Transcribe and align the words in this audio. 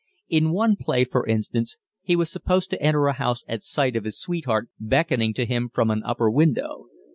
In 0.29 0.49
one 0.49 0.77
play, 0.77 1.05
for 1.05 1.27
instance, 1.27 1.77
he 2.01 2.15
was 2.15 2.31
supposed 2.31 2.71
to 2.71 2.81
enter 2.81 3.05
a 3.05 3.13
house 3.13 3.43
at 3.47 3.61
sight 3.61 3.95
of 3.95 4.03
his 4.03 4.17
sweetheart 4.19 4.67
beckoning 4.79 5.31
to 5.35 5.45
him 5.45 5.69
from 5.71 5.91
an 5.91 6.01
upper 6.03 6.27
window. 6.31 6.87